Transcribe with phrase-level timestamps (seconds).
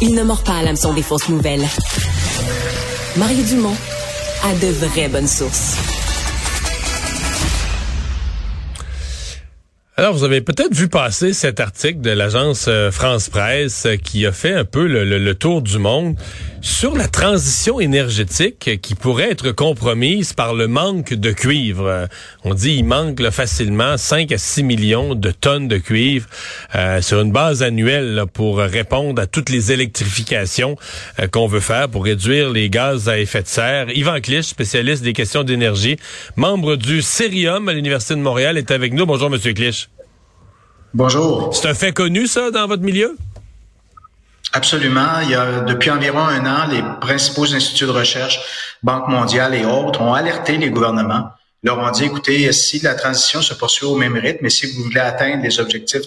[0.00, 1.66] il ne mord pas à l'hameçon des fausses nouvelles.
[3.16, 3.76] Mario Dumont
[4.44, 5.93] a de vraies bonnes sources.
[9.96, 14.26] Alors, vous avez peut-être vu passer cet article de l'agence euh, France Presse euh, qui
[14.26, 16.16] a fait un peu le, tour du monde
[16.60, 21.86] sur la transition énergétique qui pourrait être compromise par le manque de cuivre.
[21.86, 22.06] Euh,
[22.42, 26.26] on dit il manque facilement 5 à 6 millions de tonnes de cuivre
[27.00, 30.76] sur une base annuelle pour répondre à toutes les électrifications
[31.30, 33.96] qu'on veut faire pour réduire les gaz à effet de serre.
[33.96, 35.96] Yvan Clich, spécialiste des questions d'énergie,
[36.36, 39.06] membre du Cerium à l'Université de Montréal, est avec nous.
[39.06, 39.83] Bonjour, Monsieur Clich.
[40.94, 41.52] Bonjour.
[41.52, 43.16] C'est un fait connu, ça, dans votre milieu?
[44.52, 45.18] Absolument.
[45.24, 48.38] Il y a depuis environ un an, les principaux instituts de recherche,
[48.84, 51.30] Banque mondiale et autres, ont alerté les gouvernements.
[51.64, 54.70] Ils leur ont dit, écoutez, si la transition se poursuit au même rythme, et si
[54.70, 56.02] vous voulez atteindre les objectifs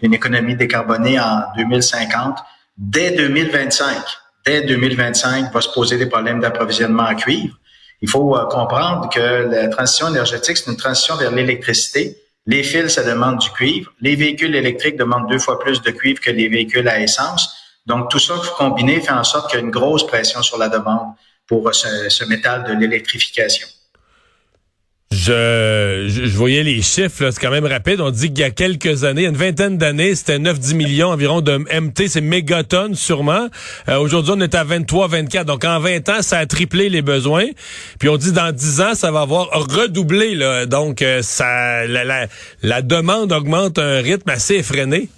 [0.00, 2.38] d'une économie décarbonée en 2050,
[2.78, 3.98] dès 2025,
[4.46, 7.58] dès 2025, va se poser des problèmes d'approvisionnement en cuivre.
[8.00, 12.94] Il faut euh, comprendre que la transition énergétique, c'est une transition vers l'électricité les fils,
[12.94, 13.92] ça demande du cuivre.
[14.00, 17.56] Les véhicules électriques demandent deux fois plus de cuivre que les véhicules à essence.
[17.86, 20.68] Donc, tout ça combiné fait en sorte qu'il y a une grosse pression sur la
[20.68, 21.14] demande
[21.46, 23.66] pour ce, ce métal de l'électrification.
[25.14, 28.00] Je, je, voyais les chiffres, c'est quand même rapide.
[28.00, 31.56] On dit qu'il y a quelques années, une vingtaine d'années, c'était 9-10 millions environ de
[31.56, 33.46] MT, c'est mégatonnes sûrement.
[33.88, 35.44] Euh, aujourd'hui, on est à 23-24.
[35.44, 37.46] Donc en 20 ans, ça a triplé les besoins.
[38.00, 40.34] Puis on dit dans 10 ans, ça va avoir redoublé.
[40.34, 40.66] Là.
[40.66, 42.26] Donc euh, ça, la, la,
[42.62, 45.08] la demande augmente à un rythme assez effréné.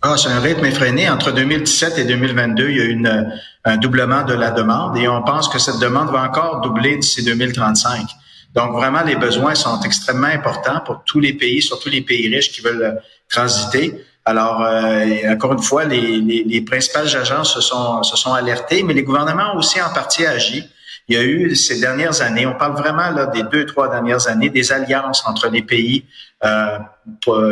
[0.00, 1.10] Ah, c'est un rythme effréné.
[1.10, 3.30] Entre 2017 et 2022, il y a eu une,
[3.66, 7.22] un doublement de la demande et on pense que cette demande va encore doubler d'ici
[7.22, 8.06] 2035.
[8.54, 12.50] Donc, vraiment, les besoins sont extrêmement importants pour tous les pays, surtout les pays riches
[12.50, 14.04] qui veulent euh, transiter.
[14.24, 18.82] Alors, euh, encore une fois, les, les, les, principales agences se sont, se sont alertées,
[18.82, 20.64] mais les gouvernements ont aussi en partie agi.
[21.08, 24.28] Il y a eu ces dernières années, on parle vraiment là des deux, trois dernières
[24.28, 26.04] années, des alliances entre les pays,
[26.44, 26.78] euh,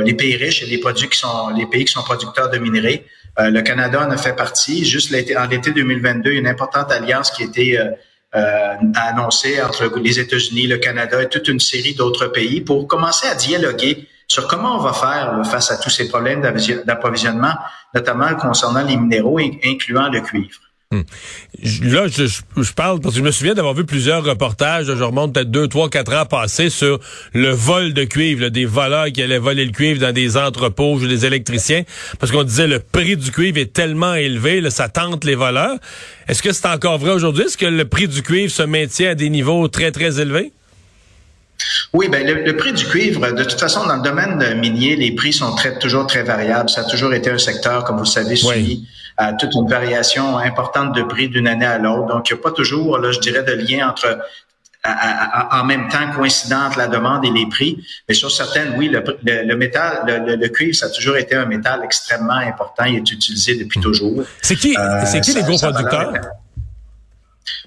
[0.05, 3.05] les pays riches et les produits qui sont les pays qui sont producteurs de minerais.
[3.41, 4.85] Euh, le Canada en a fait partie.
[4.85, 7.79] Juste l'été, en l'été 2022, une importante alliance qui était
[8.39, 12.87] euh, euh, annoncé entre les États-Unis, le Canada et toute une série d'autres pays pour
[12.87, 16.43] commencer à dialoguer sur comment on va faire face à tous ces problèmes
[16.85, 17.55] d'approvisionnement,
[17.95, 20.61] notamment concernant les minéraux, incluant le cuivre.
[20.91, 21.03] Hmm.
[21.83, 25.35] Là, je, je, parle parce que je me souviens d'avoir vu plusieurs reportages, je remonte
[25.35, 26.99] peut-être deux, trois, quatre ans passés sur
[27.35, 31.27] le vol de cuivre, des voleurs qui allaient voler le cuivre dans des entrepôts des
[31.27, 31.83] électriciens,
[32.19, 35.77] parce qu'on disait le prix du cuivre est tellement élevé, là, ça tente les voleurs.
[36.27, 37.45] Est-ce que c'est encore vrai aujourd'hui?
[37.45, 40.55] Est-ce que le prix du cuivre se maintient à des niveaux très, très élevés?
[41.93, 45.35] Oui, ben le, prix du cuivre, de toute façon, dans le domaine minier, les prix
[45.35, 46.71] sont très, toujours très variables.
[46.71, 48.87] Ça a toujours été un secteur, comme vous le savez, suivi
[49.19, 52.07] à toute une variation importante de prix d'une année à l'autre.
[52.07, 54.19] Donc, il n'y a pas toujours, là, je dirais, de lien entre
[54.85, 57.85] en même temps coïncidente la demande et les prix.
[58.09, 62.35] Mais sur certaines, oui, le, métal, le, cuivre, ça a toujours été un métal extrêmement
[62.35, 62.85] important.
[62.85, 63.83] Il est utilisé depuis hmm.
[63.83, 64.23] toujours.
[64.41, 66.13] C'est qui, euh, c'est qui les gros producteurs?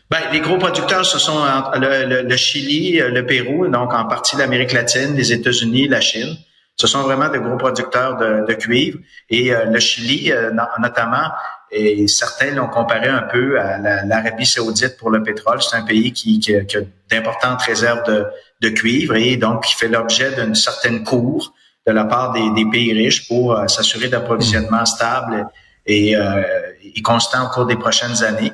[0.09, 1.43] Ben, les gros producteurs, ce sont
[1.75, 6.37] le, le, Chili, le Pérou, donc en partie l'Amérique latine, les États-Unis, la Chine.
[6.81, 8.97] Ce sont vraiment de gros producteurs de, cuivre.
[9.29, 10.49] Et euh, le Chili, euh,
[10.79, 11.29] notamment,
[11.69, 15.61] et certains l'ont comparé un peu à l'Arabie saoudite pour le pétrole.
[15.61, 18.01] C'est un pays qui, a d'importantes réserves
[18.61, 21.53] de, cuivre et donc qui fait l'objet d'une certaine cour
[21.85, 25.45] de la part des, pays riches pour euh, s'assurer d'approvisionnement stable
[25.85, 26.15] et,
[27.03, 28.53] constant au cours des prochaines années.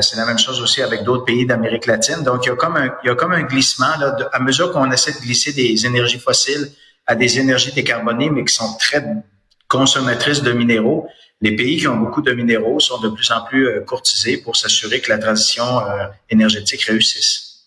[0.00, 2.22] c'est la même chose aussi avec d'autres pays d'Amérique latine.
[2.24, 4.72] Donc, il y a comme un, il y a comme un glissement là, à mesure
[4.72, 6.68] qu'on essaie de glisser des énergies fossiles
[7.10, 9.04] à des énergies décarbonées, mais qui sont très
[9.66, 11.08] consommatrices de minéraux.
[11.40, 14.54] Les pays qui ont beaucoup de minéraux sont de plus en plus euh, courtisés pour
[14.54, 17.66] s'assurer que la transition euh, énergétique réussisse.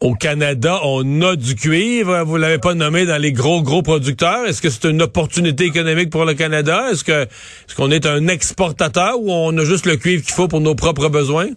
[0.00, 2.22] Au Canada, on a du cuivre.
[2.24, 4.44] Vous l'avez pas nommé dans les gros gros producteurs.
[4.44, 6.90] Est-ce que c'est une opportunité économique pour le Canada?
[6.92, 10.46] Est-ce que est-ce qu'on est un exportateur ou on a juste le cuivre qu'il faut
[10.46, 11.48] pour nos propres besoins?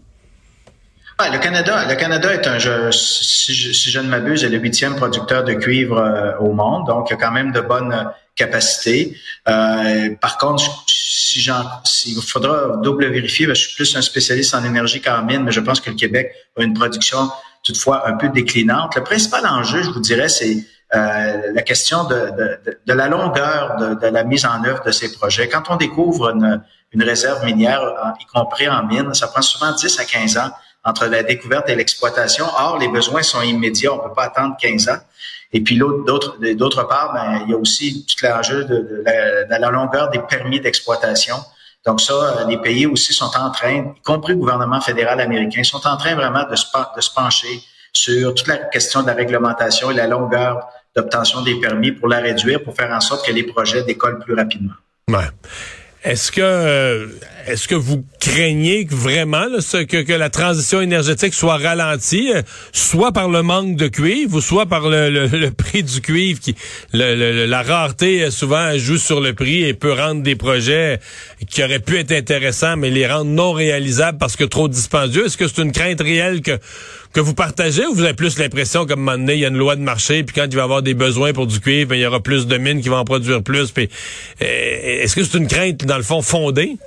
[1.30, 5.44] Le Canada, le Canada est un, je, si, je, ne m'abuse, est le huitième producteur
[5.44, 9.18] de cuivre euh, au monde, donc il y a quand même de bonnes capacités.
[9.48, 11.64] Euh, par contre, si j'en,
[12.06, 15.60] il faudra double vérifier, je suis plus un spécialiste en énergie qu'en mine, mais je
[15.60, 17.30] pense que le Québec a une production
[17.64, 18.96] toutefois un peu déclinante.
[18.96, 20.58] Le principal enjeu, je vous dirais, c'est
[20.96, 22.32] euh, la question de,
[22.88, 25.48] la longueur de, de, la mise en œuvre de ces projets.
[25.48, 27.82] Quand on découvre une, une réserve minière,
[28.20, 30.52] y compris en mine, ça prend souvent 10 à 15 ans
[30.84, 32.46] entre la découverte et l'exploitation.
[32.58, 33.94] Or, les besoins sont immédiats.
[33.94, 34.98] On ne peut pas attendre 15 ans.
[35.54, 39.04] Et puis, d'autre, part, ben, il y a aussi tout l'enjeu de,
[39.50, 41.36] la, longueur des permis d'exploitation.
[41.86, 45.86] Donc ça, les pays aussi sont en train, y compris le gouvernement fédéral américain, sont
[45.86, 47.62] en train vraiment de se, de se pencher
[47.92, 52.20] sur toute la question de la réglementation et la longueur d'obtention des permis pour la
[52.20, 54.74] réduire, pour faire en sorte que les projets décollent plus rapidement.
[55.08, 55.30] Ouais.
[56.04, 57.08] Est-ce que euh,
[57.48, 62.42] est-ce que vous craignez vraiment ce, que, que, la transition énergétique soit ralentie, euh,
[62.72, 66.56] soit par le manque de cuivre, ou soit par le, le, prix du cuivre qui
[66.94, 71.00] la rareté euh, souvent joue sur le prix et peut rendre des projets
[71.50, 75.26] qui auraient pu être intéressants, mais les rendre non réalisables parce que trop dispendieux?
[75.26, 76.60] Est-ce que c'est une crainte réelle que
[77.14, 79.50] que vous partagez ou vous avez plus l'impression comme un moment donné, il y a
[79.50, 81.90] une loi de marché, puis quand il va y avoir des besoins pour du cuivre,
[81.90, 83.72] ben, il y aura plus de mines qui vont en produire plus.
[83.72, 83.90] Puis,
[84.42, 86.78] euh, est-ce que c'est une crainte, dans le fond, fondée?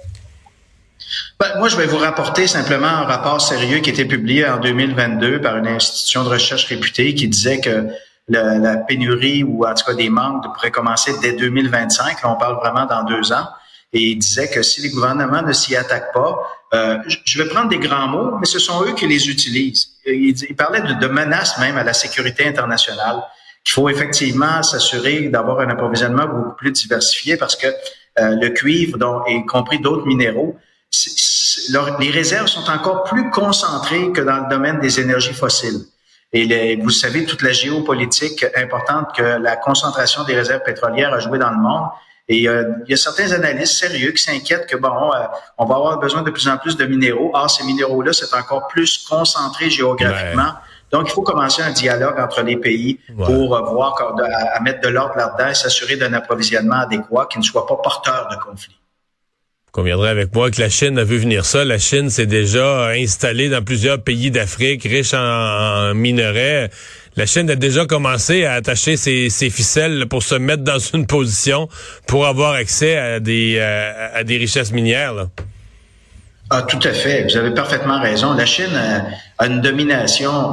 [1.41, 5.41] Ben, moi, je vais vous rapporter simplement un rapport sérieux qui été publié en 2022
[5.41, 7.89] par une institution de recherche réputée qui disait que
[8.29, 12.23] la, pénurie ou en tout cas des manques pourraient commencer dès 2025.
[12.23, 13.49] Là, on parle vraiment dans deux ans.
[13.93, 16.39] Et il disait que si les gouvernements ne s'y attaquent pas,
[16.73, 19.89] euh, je vais prendre des grands mots, mais ce sont eux qui les utilisent.
[20.07, 23.23] Il, parlait de, menaces même à la sécurité internationale.
[23.67, 27.69] Il faut effectivement s'assurer d'avoir un approvisionnement beaucoup plus diversifié parce que
[28.19, 30.57] euh, le cuivre, dont, y compris d'autres minéraux,
[32.01, 35.81] les réserves sont encore plus concentrées que dans le domaine des énergies fossiles.
[36.33, 41.39] Et vous savez, toute la géopolitique importante que la concentration des réserves pétrolières a joué
[41.39, 41.89] dans le monde.
[42.27, 45.27] Et euh, il y a certains analystes sérieux qui s'inquiètent que bon, euh,
[45.59, 47.31] on va avoir besoin de plus en plus de minéraux.
[47.35, 50.55] Or, ces minéraux-là, c'est encore plus concentré géographiquement.
[50.91, 54.81] Donc, il faut commencer un dialogue entre les pays pour euh, voir à, à, mettre
[54.81, 58.79] de l'ordre là-dedans et s'assurer d'un approvisionnement adéquat qui ne soit pas porteur de conflits
[59.75, 61.65] conviendrait avec moi que la Chine a vu venir ça.
[61.65, 66.71] La Chine s'est déjà installée dans plusieurs pays d'Afrique riches en, minerais.
[67.17, 71.69] La Chine a déjà commencé à attacher ses, ficelles pour se mettre dans une position
[72.07, 75.27] pour avoir accès à des, euh, richesses minières.
[76.51, 77.25] Ah, tout à fait.
[77.25, 78.35] Vous avez parfaitement raison.
[78.35, 78.77] La Chine
[79.39, 80.53] a une domination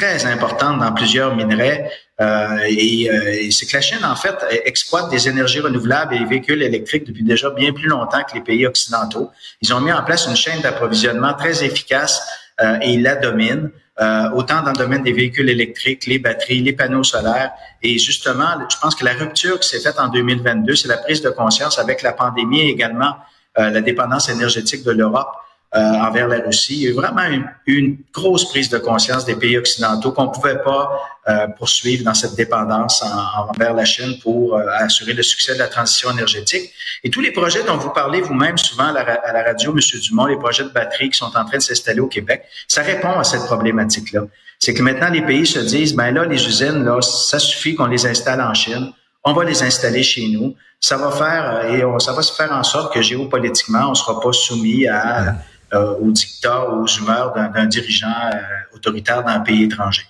[0.00, 1.90] très importante dans plusieurs minerais.
[2.20, 6.24] Euh, et, euh, c'est que la Chine, en fait, exploite des énergies renouvelables et les
[6.24, 9.30] véhicules électriques depuis déjà bien plus longtemps que les pays occidentaux.
[9.62, 12.14] Ils ont mis en place une chaîne d'approvisionnement très efficace
[12.62, 13.70] euh, et ils la dominent.
[14.00, 17.50] Euh, autant dans le domaine des véhicules électriques, les batteries, les panneaux solaires.
[17.82, 21.20] Et justement, je pense que la rupture qui s'est faite en 2022, c'est la prise
[21.20, 23.16] de conscience avec la pandémie et également
[23.58, 25.28] euh, la dépendance énergétique de l'Europe
[25.72, 26.74] envers la Russie.
[26.74, 27.22] Il y a eu vraiment
[27.66, 30.90] une, grosse prise de conscience des pays occidentaux qu'on ne pouvait pas
[31.28, 35.68] euh, poursuivre dans cette dépendance envers la Chine pour euh, assurer le succès de la
[35.68, 36.72] transition énergétique.
[37.04, 40.38] Et tous les projets dont vous parlez vous-même souvent à la, radio, Monsieur Dumont, les
[40.38, 43.44] projets de batterie qui sont en train de s'installer au Québec, ça répond à cette
[43.44, 44.22] problématique-là.
[44.58, 47.86] C'est que maintenant les pays se disent, ben là, les usines, là, ça suffit qu'on
[47.86, 48.92] les installe en Chine
[49.24, 50.54] on va les installer chez nous.
[50.80, 54.18] Ça va faire et ça va se faire en sorte que géopolitiquement, on ne sera
[54.18, 55.36] pas soumis à
[55.72, 58.38] euh, aux dictats, aux humeurs d'un dirigeant euh,
[58.74, 60.02] autoritaire d'un pays étranger.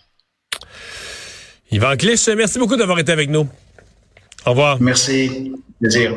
[1.70, 3.48] Yvan Clich, merci beaucoup d'avoir été avec nous.
[4.46, 4.80] Au revoir.
[4.80, 5.52] Merci.
[5.80, 6.12] Plaisir.